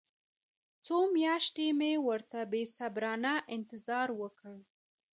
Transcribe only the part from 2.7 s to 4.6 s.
صبرانه انتظار وکړ.